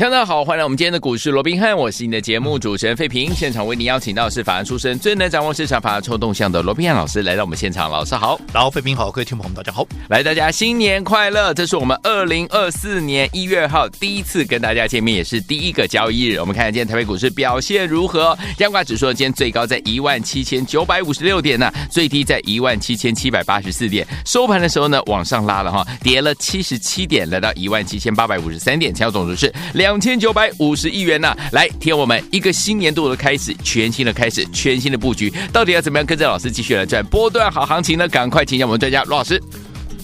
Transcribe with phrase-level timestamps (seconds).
[0.00, 3.34] 大家好，欢迎来我们今天的股市罗宾汉，我是你的节目主持人费平。
[3.34, 11.52] 现场为您邀请到的是法案出身、最能掌握市场法案臭动向的罗宾汉老师来到我们现场，老师好，然后费平好，各位听众朋友们大家好，来大家新年快乐！
[11.52, 16.40] 这是我们二零二四年一月二号第一次跟大家见面，也是第一个交易日。
[16.40, 18.36] 我们看看今天台北股市表现如何？
[18.56, 29.89] 加挂指数今天最高在一万七千九百五十六点呢，最低在一万七千七百八十四点，收盘的时候呢往上拉了哈，跌了七十七点，来到一万七千八百五十三点，成交总值是两。
[29.90, 31.36] 两千九百五十亿元呐、啊！
[31.50, 38.06] 来，听我们一个新年度的开始，全新的开始，全新的布局，到底要怎么样跟着老师继续来赚波段好行情呢？
[38.06, 39.42] 赶快请教我们专家罗老师。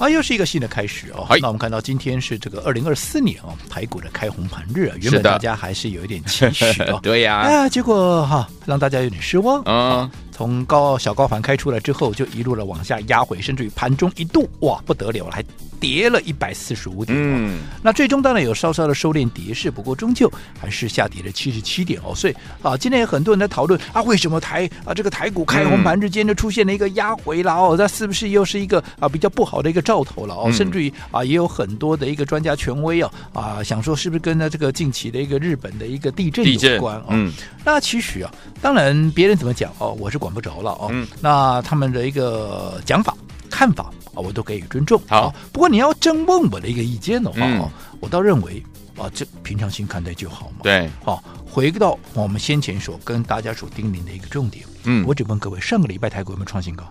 [0.01, 1.25] 啊，又是一个新的开始哦。
[1.25, 6.99] 好，那我们看到今天是这个二零二四年哦，台股的开红盘日啊，原本大家还是有一点期许哦。
[7.05, 9.63] 对呀、啊，啊，结果哈、啊，让大家有点失望。
[9.67, 10.11] 嗯。
[10.33, 15.43] 从高小高盘开出来之后，就一路的往下压回，甚至于盘中一度哇不得了了，还
[15.79, 17.17] 跌了一百四十五点。
[17.17, 22.13] 嗯，那最终当然有稍稍的收敛跌势，不过终究还是下跌了七十七点哦。
[22.15, 27.77] 所以啊，今天有很多人在讨论啊，为什么台啊这个台股开红盘之间就出现了一个压回了哦？
[27.79, 30.51] 那是不是又是一个啊比较不好的一个兆头了哦？
[30.53, 37.07] 甚至于啊也有很多的一个专家权威哦啊想说是不是跟呢这个近期的一个日本的一个地震有关哦？
[37.11, 37.33] 嗯，
[37.65, 40.17] 那其实啊，当然别人怎么讲哦，我是。
[40.17, 43.15] 管不着了哦，嗯，那他们的一个讲法、
[43.51, 45.01] 看法啊，我都给予尊重。
[45.07, 48.61] 好，不过你要真问我的一个意见的话，嗯，我倒认为
[48.99, 50.57] 啊，这平常心看待就好嘛。
[50.63, 56.85] 对，好，回到我们先前所跟大家所叮咛的一个重点，嗯，我只问各位，上个礼拜台股有没有创新高？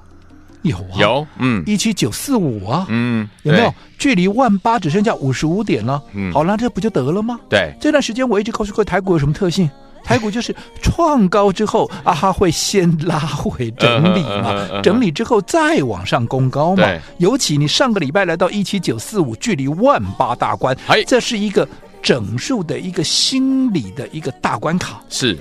[0.61, 3.73] 有啊，有，嗯，一七九四五啊，嗯，有没有？
[3.99, 6.01] 距离万八只剩下五十五点了。
[6.13, 7.39] 嗯，好了，这不就得了吗？
[7.49, 9.69] 对，这段时间我一直告诉各位，台股有什么特性？
[10.05, 14.81] 台股就是创高之后啊，它会先拉回整理嘛，uh uh uh.
[14.81, 16.87] 整理之后再往上攻高嘛。
[17.17, 20.77] 尤其你上个礼拜来到一七九四五，距离万八大关，
[21.07, 21.67] 这是一个
[22.03, 25.01] 整数的一个心理的一个大关卡。
[25.09, 25.35] 是，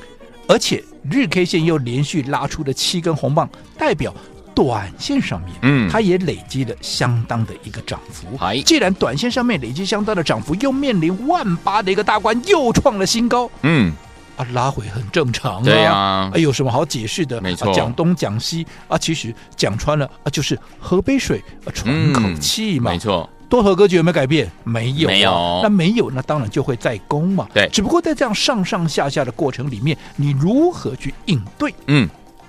[0.49, 4.15] 而且日 K 线又连续拉出了七根红棒，代表
[4.55, 8.27] 短线上面，嗯，它也累积了相当的一个涨幅。
[8.65, 13.93] 既然短线上面累积相当的涨幅，又面临万八的一个大关，又创了新高，嗯。
[14.37, 17.41] 啊，拉回很正常啊，对呀、啊，哎，有什么好解释的？
[17.41, 22.91] 没错，讲、啊、东讲西啊，其实讲穿了啊，就是喝杯水啊，喘口气嘛。
[22.91, 24.51] 嗯、没错，多头格局有没有改变？
[24.65, 25.61] 没有、啊，没有。
[25.63, 27.49] 那没有，那当然就会再攻嘛。
[27.55, 31.73] 对，只不过在这样上上下下的过程里面，你如何去应对？
[31.87, 32.09] 嗯，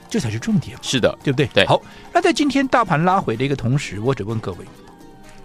[0.09, 0.77] 这才是重点。
[0.81, 1.45] 是的，对不对？
[1.53, 1.65] 对。
[1.67, 1.79] 好，
[2.11, 4.59] 那在今天大盘拉回的一个同时，我只问各位，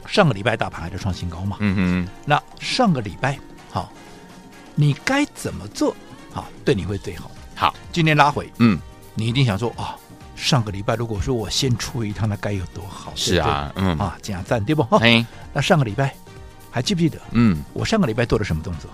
[0.06, 1.58] 上个礼拜大盘还在创新高嘛？
[1.60, 2.08] 嗯嗯。
[2.24, 3.38] 那上个礼拜，
[3.70, 3.92] 好，
[4.74, 5.94] 你该怎么做？
[6.32, 7.30] 好，对你会最好。
[7.54, 8.78] 好，今天拉回，嗯，
[9.14, 9.94] 你一定想说啊、哦，
[10.36, 13.12] 上个礼拜如果说我先出一趟，那该有多好？
[13.14, 14.82] 是啊，对对嗯啊，这样赞对不？
[14.96, 16.14] 哎，那上个礼拜
[16.70, 17.18] 还记不记得？
[17.32, 18.90] 嗯，我上个礼拜做了什么动作？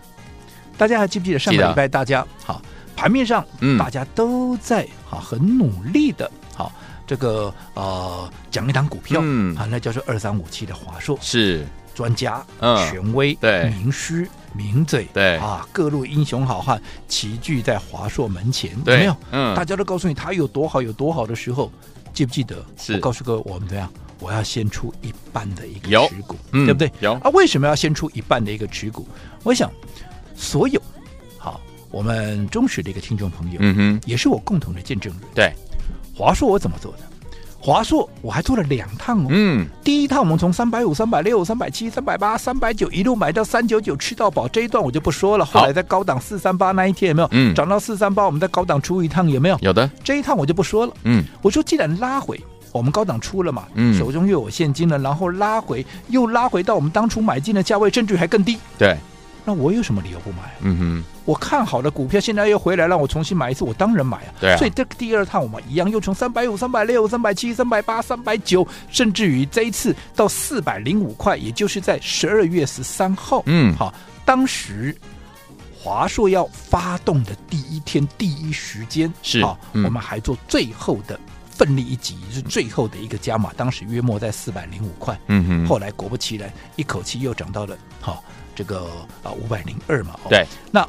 [0.77, 1.39] 大家还记不记得？
[1.39, 2.61] 上个礼拜大家好，
[2.97, 6.73] 盘面上，嗯，大家都在啊很努力的，好
[7.07, 11.65] 这个呃讲一档股票，嗯，啊，那叫做二三五七的华硕，是
[11.95, 14.29] 专家，嗯，权威，对，名师。
[14.57, 19.17] 名嘴对啊，各路英雄好汉齐聚在华硕门前，有没有？
[19.31, 21.71] 嗯，大家都告诉你他有多好，有多好的时候，
[22.15, 22.65] 记不记得？
[22.77, 23.93] 是我告诉各位，我们怎样？
[24.19, 26.91] 我要先出一半的一个持股，嗯，对不对？
[27.01, 27.29] 有啊？
[27.35, 29.07] 为什么要先出一半的一个持股？
[29.43, 29.71] 我想，
[30.35, 30.81] 所有
[31.37, 35.23] 好，我们忠实的一个听众朋友，嗯哼，也是我共同的见证人。
[35.35, 35.53] 对，
[36.15, 36.99] 华硕我怎么做的？
[37.59, 45.45] 华硕我还做了两趟哦，嗯，第一趟我们从三百五、三百六、三百七、三百八、三百九一路买到三九九吃到饱，这一段我就不说了。
[45.45, 47.29] 后来在高档四三八那一天有没有？
[47.33, 49.59] 嗯，涨到四三八，我们在高档出一趟有没有？
[49.61, 50.93] 有的，这一趟我就不说了。
[51.05, 52.41] 嗯，我说既然拉回，
[52.71, 58.59] 我们高档出了嘛，嗯，手中又有现金了，然后拉回又拉回到我们当初买进的价位，甚至还更低。
[58.79, 58.97] 对。
[59.49, 60.43] 那我有什么理由不买？
[60.61, 64.35] 嗯哼，我看好的股票现在又回来，让我重新买一次，我当然买啊。
[64.41, 73.41] 对啊，所以这个第二趟我们一样，又从三百五、三百六、三百七、三百八、三百九，甚至于这一次到四百零五块，也就是在十二月十三号。
[73.47, 73.95] 嗯，好，
[74.25, 74.93] 当时
[75.81, 81.17] 华硕要发动的第一天第一时间是好，嗯，我们还做最后的
[81.49, 85.17] 奋力一击，是最后的一个加码，当时约莫在四百零五块。
[85.29, 88.25] 嗯哼，后来果不其然，一口气又涨到了好。
[88.57, 88.87] 这个
[89.23, 90.89] 啊，五百零二嘛，哦，对，那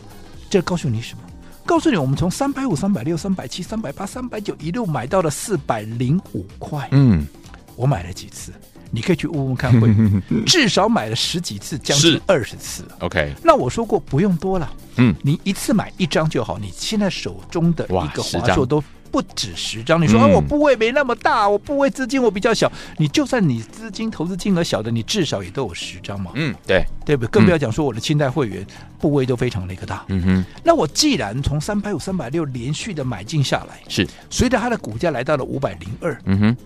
[0.50, 1.24] 这告诉你什么？
[1.66, 6.88] 告诉你，我们从三百五、三百六、三百七、三百八、三百九一路买到了四百零五块。
[6.92, 7.28] 嗯，
[7.76, 8.54] 我买了几次？
[8.90, 12.88] 你可以去问问看会，会 至少买了十几次，将近二十次。
[13.00, 16.58] OK，那我说过不用多了，嗯，你一次买一张就好。
[16.58, 18.82] 你现在手中的一个华硕都
[19.12, 20.02] 不止十张。
[20.02, 26.32] 你说啊，我部位没那么大，我部位资金我比较小，你就算你资金投资金额小的，你至少也都有十张嘛。
[26.36, 27.30] 嗯，对，对不对？
[27.30, 28.66] 更不要讲说我的清代会员
[29.00, 30.04] 部位都非常的一个大。
[30.10, 36.58] 嗯哼，那我既然从三百五、三百六连续的买进下来，是随着它的股价来到了五百零二，嗯哼，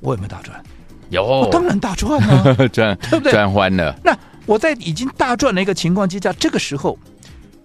[0.00, 0.62] 我有没有大赚？
[1.10, 3.32] 有，我当然大赚了， 赚对不对？
[3.32, 3.96] 赚欢了。
[4.02, 6.98] 那我在已经大赚的一个情况之下，这个时候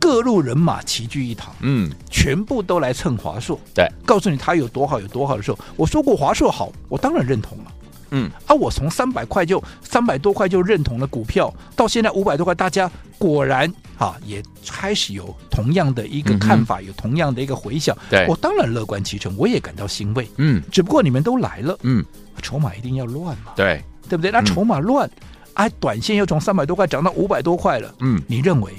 [0.02, 7.72] 各路人马齐聚一堂，嗯，全部都来蹭华硕，对，告诉你它有多好，有多好的时候，我说过华硕好，我当然认同了，
[8.10, 12.90] 嗯，啊，我从三百块就三百多块就认同了股票，到现在五百多块，大家
[13.20, 18.26] 果然啊也开始有同样的一个看法，嗯、有同样的一个回响，对。
[18.28, 22.04] 我当然乐观其成，我也感到欣慰，嗯，只不过你们都来了，嗯。
[22.42, 23.52] 筹码一定要乱嘛？
[23.56, 24.32] 对，对不对？
[24.32, 25.08] 那筹码乱，
[25.54, 27.94] 哎、嗯，短线又从三百多块涨到五百多块了。
[28.00, 28.74] 嗯，你认为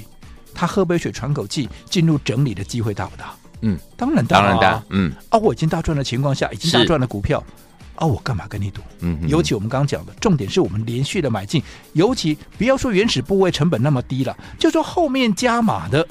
[0.53, 3.33] 他喝杯水喘口气，进入整理的机会大不大？
[3.61, 4.83] 嗯，当然大、啊，当然大。
[4.89, 7.43] 嗯，啊，我已经大赚的情况下，已经大赚的股票，
[7.95, 8.81] 啊，我干嘛跟你赌？
[8.99, 11.63] 嗯，尤其我们刚刚讲的重点是我们连续的买进，
[11.93, 16.07] 尤其不要说原始部位成本那么低了，就说后面加码的。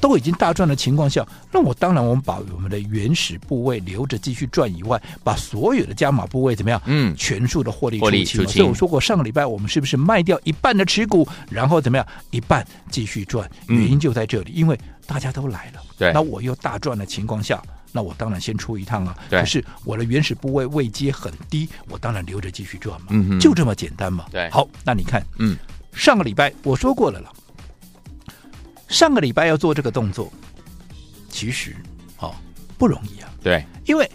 [0.00, 6.80] 都已经大赚的情况下，那我当然我们把我们的原始部位留着继续赚以外，把所有的加码部位怎么样？
[6.86, 8.46] 嗯，全数的获利出清。
[8.46, 12.06] 所以我说过，上个礼拜我们是不是卖掉一半的持股，然后怎么样？
[12.30, 13.48] 一半继续赚？
[13.66, 15.80] 原因就在这里，嗯、因为大家都来了。
[15.98, 17.62] 对，那我又大赚的情况下，
[17.92, 19.16] 那我当然先出一趟啊。
[19.28, 23.08] 对，可是我的原始部位位阶很低，我当然留着继续赚嘛。
[23.10, 24.24] 嗯哼，就这么简单嘛。
[24.30, 25.56] 对，好，那你看，嗯，
[25.92, 27.30] 上个礼拜我说过了了，
[28.90, 30.30] 上个礼拜要做这个动作。
[31.30, 31.74] 其实，
[32.18, 32.34] 哦，
[32.76, 33.30] 不容易啊。
[33.42, 34.10] 对，因为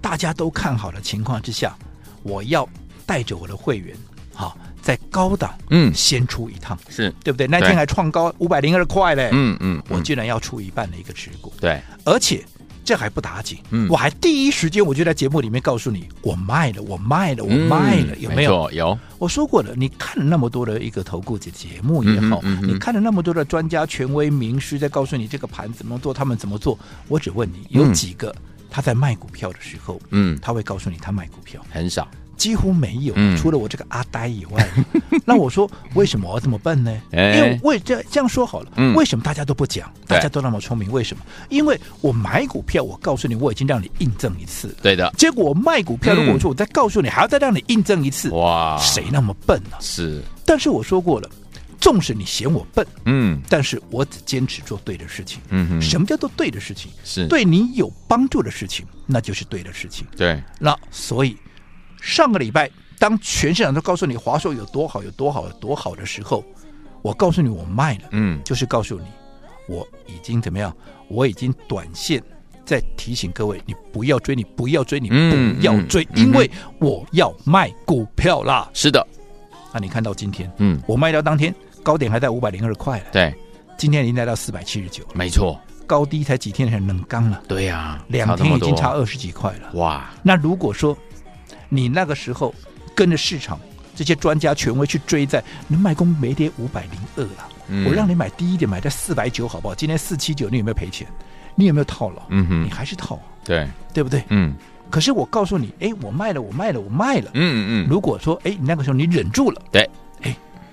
[0.00, 1.76] 大家都看好的情况之下，
[2.22, 2.68] 我要
[3.04, 3.96] 带着我的会员，
[4.34, 7.46] 好、哦，在高档，嗯，先出一趟，是对不对？
[7.46, 12.44] 那天还创高五百零二块嘞，嗯嗯，我居然要出一半的一个持股，对，而且。
[12.84, 18.68] 这还不打紧，嗯，我还第一时间我就在节目里面告诉你，我卖了，我卖了，我卖了，嗯、有没有？
[18.68, 18.98] 没有。
[19.18, 26.78] 我说过了，你看了那么多的一个投顾的节目也好，你看了那么多的专家、权威、名师在告诉你这个盘怎么做，他们怎么做。
[27.08, 28.34] 我只问你，有几个
[28.68, 31.64] 他在卖股票的时候，嗯，他会告诉你他卖股票？
[31.70, 32.08] 很少。
[32.42, 34.68] 几乎没有，嗯、除了我这个阿呆以外。
[35.24, 36.90] 那我说，为什么我这么笨呢？
[37.12, 39.88] 哎、因为为这这样说好了，嗯、为什么大家都不讲？
[40.08, 41.22] 大家都那么聪明，为什么？
[41.50, 44.74] 因为我买股票，我告诉你，我已经让你印证一次。
[44.82, 45.08] 对的。
[45.16, 49.78] 结果我卖股票，如果说我再告诉你，还要再让你印证一次，哇，谁那么笨呢、啊？
[49.80, 50.20] 是。
[50.44, 51.30] 但是我说过了，
[51.80, 55.40] 纵使你嫌我笨，嗯，但是我只坚持做对的事情。
[55.50, 55.80] 嗯哼。
[55.80, 56.90] 什么叫做对的事情？
[57.04, 60.04] 是对你有帮助的事情，那就是对的事情。
[60.16, 60.42] 对。
[60.58, 61.36] 那所以
[62.02, 62.70] 上个礼拜。
[62.98, 66.44] 当全市场都告诉你华硕有多好、有多好、有多好的时候，
[67.02, 69.06] 我告诉你我卖了，嗯，就是告诉你
[69.68, 70.72] 我已经怎么样？
[71.08, 72.22] 我已经短线
[72.64, 78.70] 在提醒各位，你不要追，你不要追，你不要追，嗯、因为我要卖股票啦。
[78.72, 79.04] 是的，
[79.74, 81.52] 那你看到今天，嗯，我卖掉当天
[81.82, 83.34] 高点还在五百零二块了，对，
[83.76, 90.08] 今天已经来到四百七十九，没错，高低才几天才冷刚了，对呀、啊，两天已经差二十几块了，哇！
[90.22, 90.96] 那如果说
[91.74, 92.54] 你那个时候
[92.94, 93.58] 跟着市场。
[93.94, 99.74] 这些专家权威去追在，你卖空没跌五百零二了，嗯、我让你买低一点，买在四百九，好不好？
[99.74, 101.06] 今天四七九，你有没有赔钱？
[101.54, 102.22] 你有没有套牢？
[102.30, 104.24] 嗯哼，你还是套，对对不对？
[104.30, 104.54] 嗯。
[104.88, 107.30] 可是我告诉你，哎，我卖了，我卖了，我卖了。
[107.34, 107.86] 嗯嗯。
[107.86, 109.86] 如果说，哎，你那个时候你忍住了，对，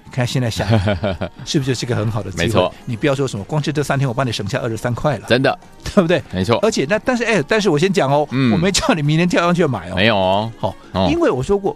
[0.10, 0.68] 看现在想，
[1.46, 2.44] 是不是就是个很好的机会？
[2.44, 2.74] 没错。
[2.86, 6.22] 你不要说什么，光是这三天我帮你省下二十三块了，真的，对不对？
[6.34, 6.58] 没错。
[6.62, 11.76] 而且那但是哎，但是我先讲哦，嗯、我没叫你明天跳上去买哦，没有哦，好、哦，因为我说过。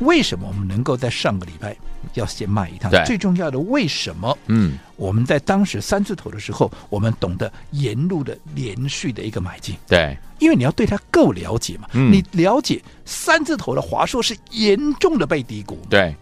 [0.00, 1.74] 为什么我们能够在上个礼拜
[2.14, 2.88] 要先卖一趟？
[3.04, 4.38] 最重要的，为什么？
[4.46, 9.74] 嗯，我们在当时三字头的时候，我们懂得沿路的连续的一个买进。
[9.88, 11.88] 对，因为你要对它够了解嘛。
[11.94, 15.76] 嗯，你了解三字头的华硕是严重的被低估。
[15.90, 16.14] 对，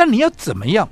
[0.00, 0.88] 但你要怎么样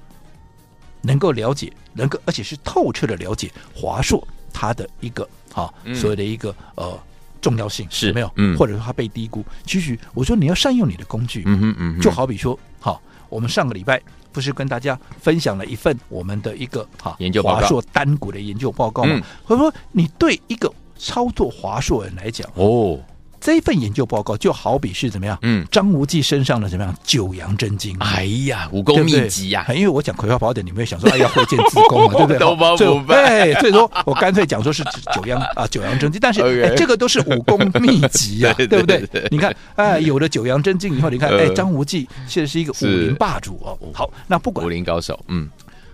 [1.00, 4.22] 能够了解，能够而且是透彻的了解华硕
[4.52, 6.98] 它的一个啊，所谓的一个呃。
[7.40, 9.44] 重要性是没有，嗯，或者说它被低估。
[9.64, 19.22] 其实我说你要善用你的工具，嗯哼嗯哼，就好比说，好，我们上个礼拜不是跟大家分享了一份我们的一个哈研究华硕单股的研究报告吗？
[19.44, 22.98] 或者说你对一个操作华硕人来讲，哦，
[23.40, 25.38] 这份研究报告就好比是怎么样？
[25.42, 27.96] 嗯，张无忌身上的怎么样九阳真经？
[28.00, 29.72] 哎呀，武功秘籍呀、啊！
[29.72, 32.38] 因为我讲葵花宝典，你们会想说，哎呀， 会见自宫嘛，对不对？
[32.38, 34.82] 都包不对，所以说我干脆讲说是
[35.14, 36.20] 九阳啊，九阳真经。
[36.20, 36.40] 但是、
[36.76, 39.08] 这个都是武功秘籍啊， 对不对？
[39.30, 43.78] 你看，哎，有了九阳真经以后，你看，哎，张无忌现在是一个武林霸主哦。
[43.94, 45.48] 好，那不管武林高手，嗯。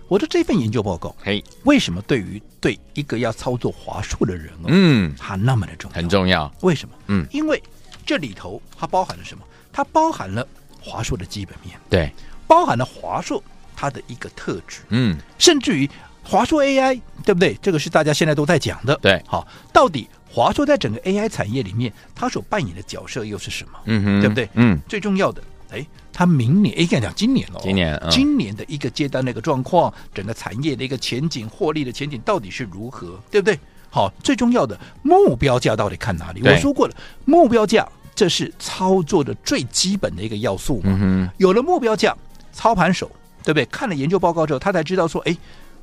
[0.07, 5.95] 我的这份研究报告，嘿，为什么对于对一个要操作华硕的人哦，嗯，它那么的重要？
[5.95, 6.53] 很重要。
[6.61, 6.95] 为什么？
[7.07, 7.61] 嗯，因为
[8.05, 9.43] 这里头它包含了什么？
[9.73, 10.47] 它包含了
[10.79, 12.11] 华硕的基本面，对，
[12.47, 13.43] 包含了华硕
[13.75, 15.89] 它的一个特质，嗯，甚至于
[16.23, 17.57] 华硕 AI，对不对？
[17.61, 19.19] 这个是大家现在都在讲的，对。
[19.27, 23.79] 好，到底华硕在整个 AI 产业里面，它所扮演的角色又是什么？
[23.85, 24.47] 嗯哼，对不对？
[24.53, 25.85] 嗯，最重要的，哎。
[26.17, 33.59] 他明年，应该讲今年哦，今年，嗯，今年的一个接单的一个状况，整个产业的一个前景、获利的前景到底是如何，对不对？
[33.89, 36.41] 好，最重要的目标价到底看哪里？
[36.41, 36.95] 我说过了，
[37.25, 40.97] 目标价这是操作的最基本的一个要素嘛。
[41.01, 42.15] 嗯，有了目标价，
[42.53, 43.11] 操盘手
[43.43, 43.65] 对不对？
[43.65, 45.35] 看了研究报告之后，他才知道说，哎，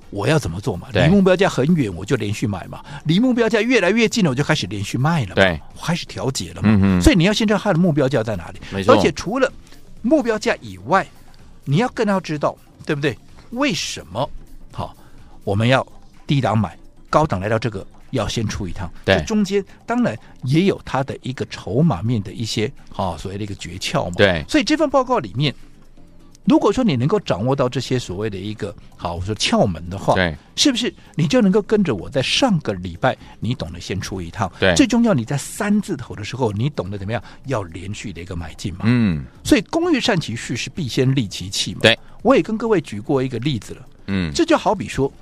[0.08, 0.88] 我要怎么做嘛？
[0.94, 5.34] 离目标价很远，我就连续买嘛；离目标价越来越近了，我就开始连续卖了嘛。
[5.34, 6.70] 对，我开始调节了嘛。
[6.70, 8.60] 嗯，所以你要先知道它的目标价在哪里。
[8.88, 9.52] 而且除了
[10.02, 11.06] 目标价以外，
[11.64, 13.16] 你要更要知道，对不对？
[13.50, 14.28] 为什么？
[14.72, 14.94] 好，
[15.44, 15.86] 我们要
[16.26, 16.76] 低档买，
[17.08, 18.90] 高档来到这个要先出一趟。
[19.04, 24.14] 对，这中间当然也有它的一个筹码面的一些好所谓的一个诀窍嘛。
[24.16, 25.54] 对，所以这份报告里面。
[26.44, 30.92] 如果说你能够掌握到这些所谓的一个好，我说窍门的话，对，是不是？
[31.14, 45.12] 你就能够跟着我在上个礼拜，你懂得先出一趟，对，最重要你在三字头的时候，你懂得怎么样要连续的一个买进嘛，嗯，所以工欲善其事，是必先利其器嘛，对，我也跟各位举过一个例子了，嗯，这就好比说。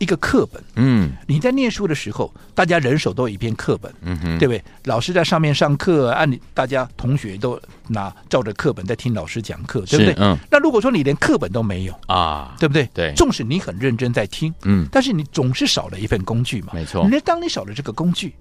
[0.00, 4.64] 一个课本，嗯，你在念书的时候，大家人手都有一篇课本，嗯哼，对不对？
[4.84, 10.14] 老师在上面上课，按理大家同学都拿照着课本在听老师讲课，对不对？
[10.18, 10.34] 嗯。
[10.50, 12.88] 那如果说你连课本都没有啊，对不对？
[12.94, 13.12] 对。
[13.14, 17.06] 纵使你很认真在听，嗯，但是你总是少了一份工具嘛，没错。
[17.10, 18.34] 那当你少了这个工具，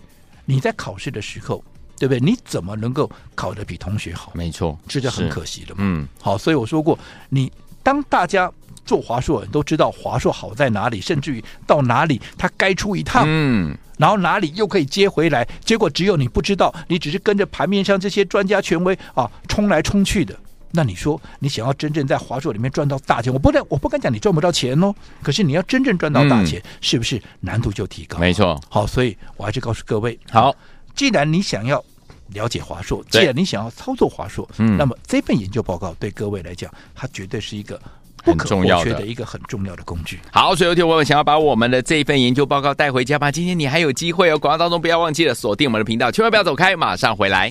[0.46, 1.62] 你在考试的时候，
[1.98, 2.22] 对不对？
[2.22, 4.32] 你怎么能够考得比同学好？
[4.34, 5.80] 没错，这就很可惜了嘛。
[5.80, 6.08] 嗯。
[6.22, 6.98] 好，所以我说过，
[7.28, 7.52] 你
[7.84, 8.50] 当大家。
[8.90, 20.36] 做华硕人都知道华硕好在哪里，甚至于到哪里他该出一趟，嗯，然后哪里又可以接回来，结果只有你不知道，你只是跟着盘面上这些专家权威啊冲来冲去的。
[20.72, 24.92] 那你说你想要真正在华硕里面赚到大钱，我不能我不敢讲你赚不到钱哦，
[25.22, 28.18] 可是你要真正赚到大钱，嗯、是不是难度就提高？
[28.18, 28.60] 没错。
[28.70, 30.56] 好，所以我还是告诉各位，好，
[30.96, 31.84] 既然你想要
[32.30, 37.80] 了解华硕，既然你想要操作华硕，嗯，那么这份研究报告对各位来讲，它绝对是一个。
[38.24, 40.20] 不可或缺的一个很重要的工具。
[40.32, 43.32] 好，所以有听我们想要把我们的这一份研究报告带回家吧。
[43.32, 47.50] 今天你还有机会哦，广告当中不要忘记了锁定我们的频道，千万不要走开，马上回来。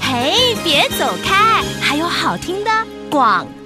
[0.00, 2.70] 嘿，别走开，还有好听的
[3.10, 3.46] 广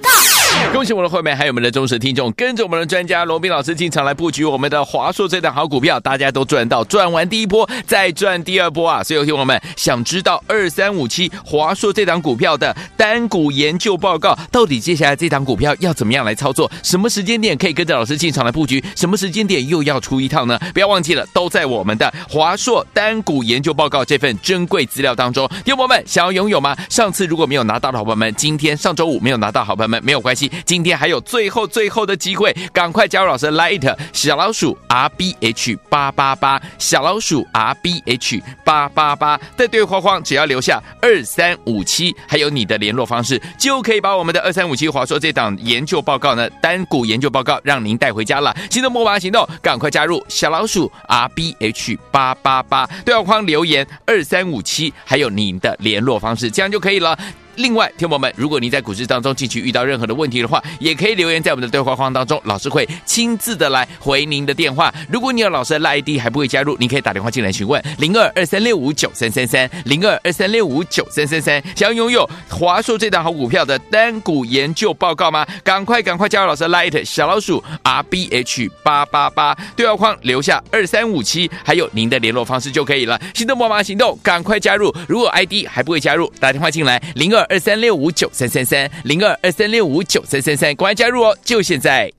[0.73, 9.03] 恭喜我们的会员，还有我们的忠实听众，跟着我们的专家罗宾老师进场来布局我们的华硕这档好股票，大家都赚到，赚完第一波再赚第二波啊！
[9.03, 16.71] 所以有听我们想知道二三五七华硕这档股票的单股研究报告，到底接下来这档股票要怎么样来操作？
[16.81, 18.83] 什么时间点可以跟着老师进场来布局？
[18.95, 20.57] 什么时间点又要出一趟呢？
[20.73, 25.47] 不要忘记了，都在我们的华硕单股研究报告这份珍贵资料当中。
[25.65, 26.75] 听友们想要拥有吗？
[26.89, 30.50] 上次如果没有拿到的好朋友们，今天上周五没有拿到好朋友们没有关系。
[30.65, 48.55] 今天还有最后最后的机会，赶快加入老师的 Light 小老鼠 R B H 八八八，小老鼠 R B H 八八八，在对话框只要留下二三五七，还有你的联络方式，就可以把我们的二三五七华硕这档研究报告呢，单股研究报告让您带回家了。
[48.69, 57.17] 行动不马行动，赶快加入小老鼠 R B H 八八八，对话框留言二三五七，还有您的联络方式，这样就可以了。
[57.61, 64.91] 另外，听友们，如果您在股市当中近期遇到任何的问题的话，也可以留言在我们的对话框当中，老师会亲自的来回您的电话。
[65.07, 71.61] 如果你有老师的 ID 还不会加入，您可以打电话进来询问零二二三六五九三三三零二二三六五九三三三。
[71.75, 75.45] 想要拥有华硕这档好股票的单股研究报告吗？
[75.63, 83.21] 赶快赶快加入老师的 Light 小老鼠 R B H 八八八对话框留下二三五七，还有您的联络方式就可以了。
[83.35, 84.91] 行动，帮忙行动，赶快加入。
[85.07, 87.50] 如果 ID 还不会加入，打电话进来零二。
[87.51, 91.37] 二三六五九三三三零二二三六五九三三三，赶快加入哦！
[91.43, 92.09] 就现在。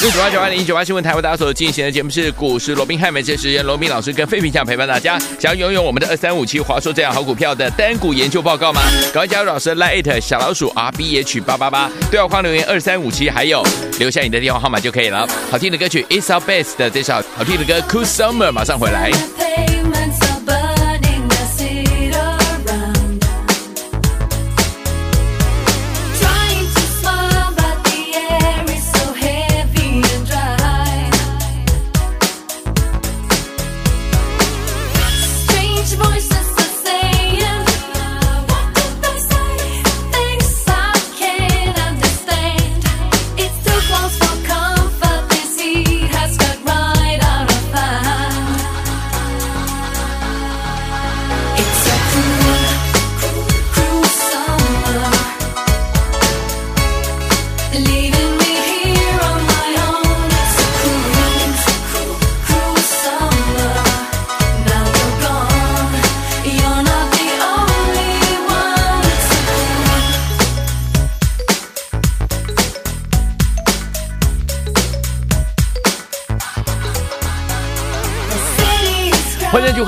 [0.00, 5.18] 六九八九二零一九八新闻台为大家所进行的节目是股市罗宾汉，每次时间罗宾老师跟费平想陪伴大家。
[5.38, 8.82] 想要拥有我们的二三五七华硕这样好股票的单股研究报告吗？
[9.12, 13.62] 赶快加入老师 Line 小老鼠 R B H 八八八，对话框留言二三五七，还有
[13.98, 15.26] 留下你的电话号码就可以了。
[15.50, 19.10] 好听的歌曲 It's Our Best 的这首好听的歌 Cool Summer 马上回来。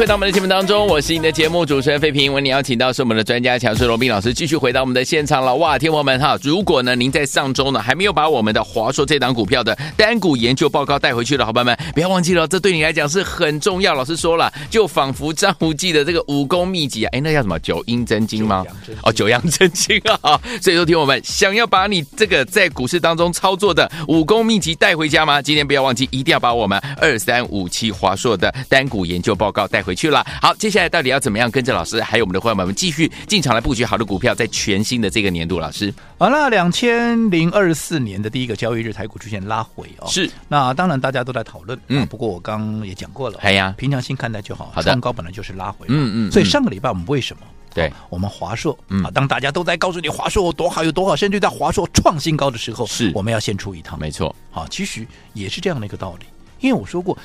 [0.08, 2.32] 到我们的节目当中，我是你的节目主持人费平。
[2.32, 5.54] 为你邀请到是我们的专家强势罗宾老师，继续回到我们的现场了。
[5.56, 13.94] 哇，天王们哈，如果呢您在上周呢还没有把我们的华硕这档股票的单股研究报告带回去的伙伴们，不要忘记了，这对你来讲是很重要。
[13.94, 18.64] 老师说了，就仿佛张无忌的这个武功秘籍啊，哎，那叫什么九阴真经吗？
[19.02, 20.40] 哦，九阳真经啊。
[20.62, 25.42] 所以说，听我们想要把你这个在股市当中操作的武功秘籍带回家吗？
[25.42, 29.78] 今天不要忘记，一定要把我们二三五七华硕的单股研究报告带。
[29.78, 30.25] 带回去了。
[30.40, 35.93] 好，接下来到底要怎么样跟着老师，还有我们的伙伴们，们继续进场来布局好的股票，在全新的这个年度，老师。
[36.17, 40.07] 好那，两千零二十四年的第一个交易日，台股出现拉回哦。
[40.09, 41.76] 是，那当然大家都在讨论。
[41.88, 43.40] 嗯，不过我刚刚也讲过了。
[43.43, 44.71] 哎呀，平常心看待就好。
[44.73, 45.87] 好的，创高本来就是拉回。
[45.88, 46.33] 嗯嗯。
[46.33, 47.43] 所以上个礼拜我们为什么？
[47.75, 53.99] 对，我们华硕啊，当大家都在告诉你华硕有多好有多好，甚至在华硕创新高的时候，是我们要先出一趟。
[53.99, 54.35] 没错。
[54.50, 56.26] 好，其实也是这样的一个道理，
[56.61, 57.17] 因为我说过。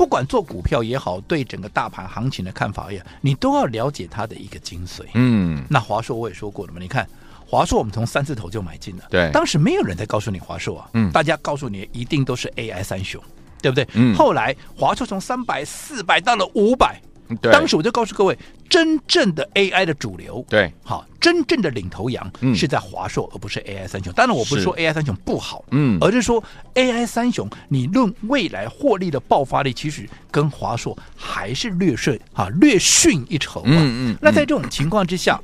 [0.00, 5.02] 不管做股票也好，对整个大盘行情的看法也，你都要了解它的一个精髓。
[5.12, 7.06] 嗯，那华硕我也说过了嘛，你看
[7.46, 13.22] 华硕我们从三字头就买进了，对，当时没有人在告诉你华硕啊，嗯，大家告诉你一定都是 AI 三雄，
[13.60, 13.86] 对不对？
[13.92, 16.98] 嗯，后来华硕从三百、四百到了五百，
[17.42, 18.38] 对，当时我就告诉各位，
[18.70, 21.04] 真正的 AI 的主流，对，好。
[21.20, 24.10] 真正的领头羊是在华硕，而不是 AI 三雄。
[24.14, 33.60] 当然，我不是说 AI 三雄不好，嗯，而是说 AI 三雄，你论未来获利的爆发力，其实跟华硕还是略逊啊，略逊一筹。
[33.66, 34.16] 嗯嗯。
[34.22, 35.38] 那在这种情况之下，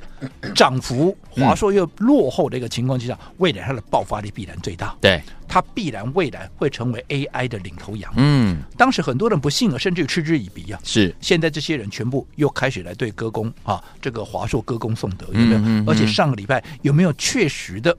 [0.55, 4.97] 涨幅华硕又落后的一个情况之下，未来它的爆发力必然最大。
[4.99, 8.11] 对，它必然未来会成为 AI 的领头羊。
[8.17, 10.79] 嗯，当时很多人不信了，甚至嗤之以鼻啊。
[10.83, 15.83] 是，现在这些人全部又开始来对歌功啊，这个华硕歌功颂德，有没有？
[15.91, 17.97] 而且上个礼拜有没有确实的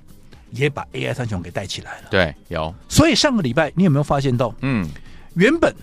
[0.53, 2.09] 也把 AI 三雄给带起来了？
[2.11, 2.73] 对，有。
[2.89, 4.55] 所以上个礼拜你有没有发现到？
[4.63, 4.89] 嗯，
[5.35, 5.75] 原本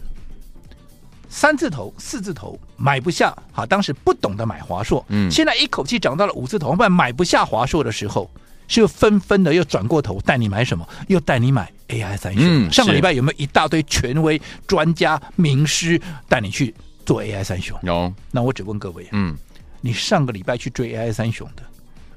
[1.30, 8.32] 三字头、四字头买不下，哈，当时不懂得买华硕，嗯，现在一口气涨到了五字头，后来买不下华硕的时候，
[8.68, 10.88] 是又纷纷的又转过头带你买什么？
[11.08, 12.42] 又带你买 AI 三雄。
[12.44, 16.74] 嗯，上个礼拜有没有一大堆权威专家名师带你去
[17.06, 17.78] 做 AI 三雄？
[17.84, 18.12] 有。
[18.32, 19.36] 那我只问各位，嗯。
[19.82, 21.62] 你上个礼拜去追 AI 三雄的，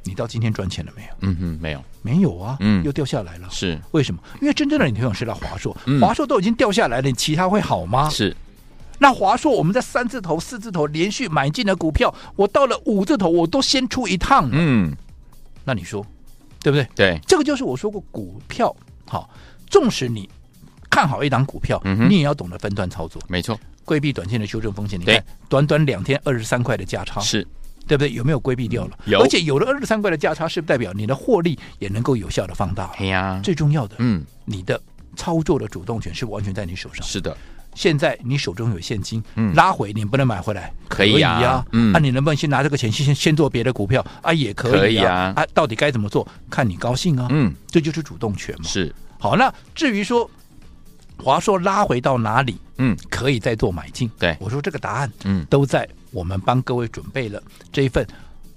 [0.02, 1.08] 你到今天赚钱了没有？
[1.20, 3.48] 嗯哼，没有，没有啊，嗯，又掉下来了。
[3.50, 4.20] 是为什么？
[4.40, 8.08] 因为真正的领头羊是在华硕，华硕都已经掉下来了，你其他会好吗？
[8.08, 8.34] 是。
[9.00, 14.48] 那华硕我们在三字头、四字头连续买进的股票，我到了五字头，我都先出一趟。
[14.50, 14.96] 嗯，
[15.64, 16.04] 那你说
[16.62, 16.88] 对不对？
[16.96, 18.74] 对，这个就是我说过，股票
[19.06, 19.28] 好，
[19.68, 20.28] 纵使你
[20.88, 23.20] 看好一档股票，你也要懂得分段操作。
[23.28, 25.00] 没错，规避短线的修正风险。
[25.00, 27.46] 你看，短短两天二十三块的价差是。
[27.86, 28.12] 对不对？
[28.12, 28.98] 有没有规避掉了？
[29.06, 32.92] 有，而且有了二十三块的价差，是不是代表你的获利也能够有效的放大？
[32.98, 34.78] 对呀，最重要的，嗯，你的
[35.16, 37.02] 操作的主动权是完全在你手上。
[37.06, 37.34] 是的，
[37.74, 44.34] 现在你手中有现金，嗯，拉回你不能买回来，可以呀，嗯，那你能不能先拿这个钱先先做别的股票啊？
[44.34, 46.28] 也可以啊，啊，到底该怎么做？
[46.50, 48.68] 看你高兴啊，嗯，这就是主动权嘛。
[48.68, 50.30] 是，好，那至于说
[51.22, 54.10] 华硕拉回到哪里，嗯，可以再做买进。
[54.18, 58.06] 对，我说这个答案，嗯，都在我们帮各位准备了这一份。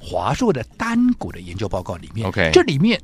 [0.03, 2.99] 华硕的单股的研究报告里面，OK，这里面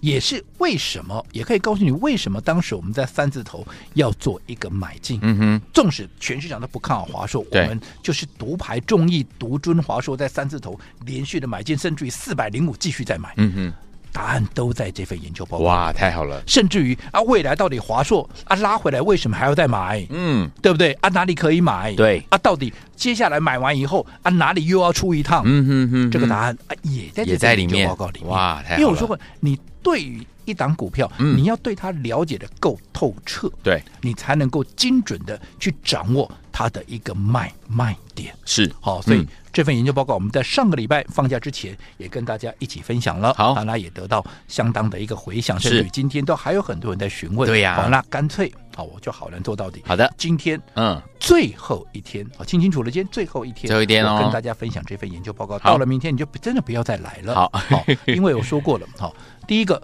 [0.00, 5.20] 也是为什么，也可以告诉你为什么当时我们在三字头要做一个买进。
[5.22, 13.32] 嗯哼，纵使全市场都不看好华硕，我们就是独排众议独尊华硕，在三字头连续的买进，甚至于四百零五继续再买。
[13.36, 13.72] 嗯哼，
[14.12, 15.64] 答案都在这份研究报告。
[15.64, 16.42] 哇，太好了！
[16.46, 20.06] 甚至于啊，未来到底华硕啊拉回来，为什么还要再买？
[20.10, 20.92] 嗯，对不对？
[21.00, 21.94] 啊，哪里可以买？
[21.94, 25.42] 对啊，到底接下来买完以后啊，哪里又要出一趟？
[25.46, 28.28] 嗯哼哼，这个答案啊也在这份研究报告里面。
[28.28, 28.78] 哇，太好了！
[28.80, 38.34] 因为我说过，你对于一档股票，嗯、你要对它了解的够透彻，对你才能够精准的去掌握它的一个卖卖点。
[38.44, 39.26] 是好，所以。
[39.52, 43.34] 嗯这份研究报告，我们在上个礼拜放假之前也跟大家一起分享了。
[43.34, 47.46] 好，那也得到相当的一个回响，甚至今天都还有很多人在询问。
[47.46, 49.82] 对呀，好，那干脆好，我就好人做到底。
[49.84, 55.58] 好的，今天嗯，最后一天，好，清清楚了，今天最后一天，最后一天哦，跟大家分享这份研究报告。
[55.58, 57.34] 到了明天，你就真的不要再来了。
[57.34, 59.14] 好，好，因为我说过了，好，
[59.46, 59.80] 第一个，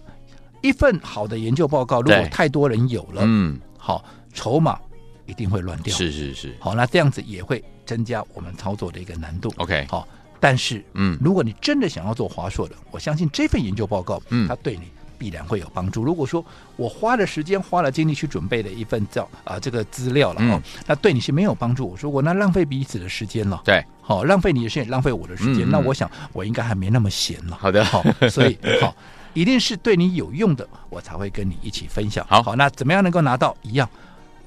[0.63, 4.03] 一份好的研究报告，如果太多人有了，嗯，好，
[4.33, 4.79] 筹码
[5.27, 5.95] 一定会乱掉。
[5.95, 9.51] 是是是，好，那这样子也会增加我们操作的一个难度。
[9.57, 10.07] OK，好。
[10.39, 14.83] 但是，嗯，如果你真的想要做华硕的，我相信这份研究报告，嗯，它对你
[15.19, 16.05] 必然会有帮助。
[16.05, 16.45] 如果说
[16.77, 21.89] 我花了时间、花了精力去准备的一份叫啊这个资料了哦，那对你是没有帮助。
[21.89, 25.69] 我说我那浪费彼此的时间了，对，好，浪费你的时间，浪费我的时间。
[25.69, 27.57] 那我想我应该还没那么闲了。
[27.61, 28.95] 好的，好，所以 好，
[29.35, 32.25] 一定是对你有用的，我才会跟你一起分享。
[32.29, 33.91] 好，好，那怎么样能够拿到一样？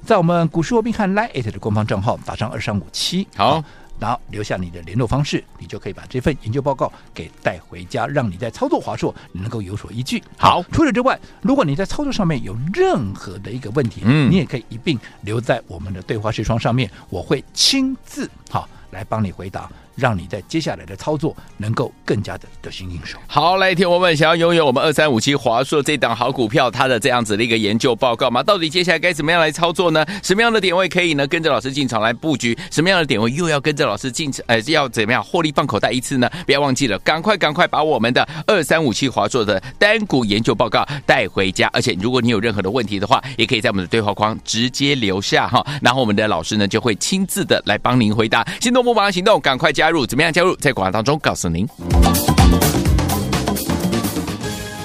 [0.05, 3.63] 在我们股市罗宾汉 Lite 的官方账号打上二三五七，好。
[3.99, 10.23] 然后留下你的联络方式，你就可以把这份研究报告给带回家，让你在操作华硕能够有所依据。
[10.39, 19.71] 好，除此之外，如果你在操作上面有任何的一个问题，嗯，你也可以一并留在我们的对话视窗上面，我会亲自好来帮你回答。
[19.95, 23.17] 让你在接下来的操作能够更加的得心应手。
[23.27, 28.41] 好，来听我们想要拥有我们二三五七华硕这档好股票，它的这样子的一个研究报告吗？
[28.43, 30.05] 到底接下来该怎么样来操作呢？
[30.23, 31.27] 什么样的点位可以呢？
[31.27, 32.57] 跟着老师进场来布局？
[32.71, 34.43] 什么样的点位又要跟着老师进场？
[34.47, 36.29] 呃，要怎么样获利放口袋一次呢？
[36.45, 41.69] 不要忘记了，赶快赶快把我们的二三五七华硕的单股研究报告带回家。
[41.73, 48.47] 而且如果你有任何的问题的话，也可以在我们的对话框直接留下哈，然后我们的老师呢就会亲自的来帮您回答。
[48.59, 50.07] 心动不马上行动，赶快加入！
[50.07, 50.55] 怎么样加入？
[50.55, 51.67] 在广告当中告诉您。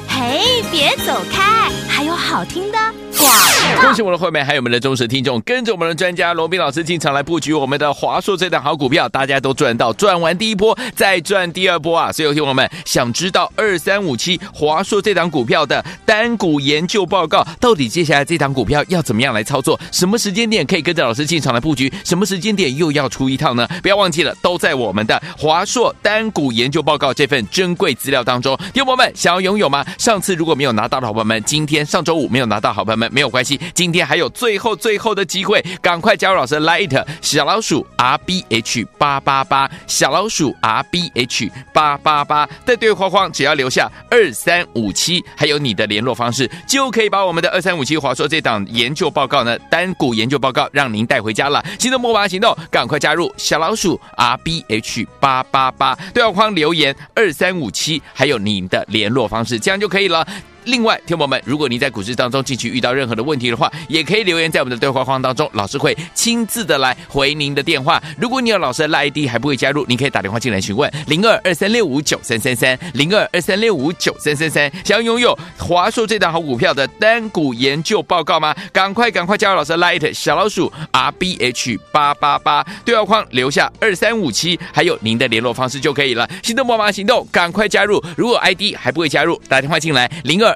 [0.09, 2.79] 嘿，别走开，还有好听的
[3.19, 3.33] 广。
[3.81, 12.13] 恭喜我们的会员，还有我们的忠实听众，跟着我们的专家罗宾老师进场来布局我们的华硕这档好股票，大家都赚到，赚完第一波再赚第二波啊！
[12.13, 19.81] 所以有听友们想知道二三五七华硕这档股票的单股研究报告，到底接下来这档股票要怎么样来操作？
[19.91, 21.91] 什么时间点可以跟着老师进场来布局？
[22.05, 23.67] 什么时间点又要出一套呢？
[23.83, 28.55] 不要忘记了，都在我们的华硕单股研究报告这份珍贵资料当中。
[28.75, 29.83] 听友们，想要拥有吗？
[29.97, 33.07] 上次如果没有拿到的好朋友们，今天上周五没有拿到好朋友们。
[33.13, 51.65] 没有关系，今天还有最后最后的机会，赶快加入老师的 Light 小老鼠 R B H 八八八，小老鼠 R B H 八八八，在对话框只要留下二三五七，还有你的联络方式，就可以把我们的二三五七华硕这档研究报告呢，单股研究报告让您带回家了。
[51.79, 60.27] 行动不马上行动，赶快加入小老鼠 R B H 八八八，对话框留言二三五七，还有您的联络方式，这样就可以了。
[60.67, 68.03] 另外，听众朋友们，如果您在股市当中近期遇到任何的问题的话，也可以留言在我们的对话框当中，老师会亲自的来回您的电话。
[68.19, 74.69] 如果你有老师的 ID 还不会加入，您可以打电话进来询问零二二三六五九三三三零二二三六五九三三三。
[74.85, 78.53] 想要拥有华硕这档好股票的单股研究报告吗？
[78.73, 86.29] 赶快赶快加入老师的 Light 小老鼠 R B H 八八八对话框留下二三五七，还有您的联络方式就可以了。
[86.43, 88.03] 行动不忙行动，赶快加入。
[88.17, 90.56] 如果 ID 还不会加入，打电话进来零二。